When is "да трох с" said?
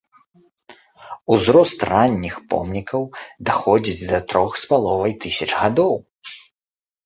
4.15-4.67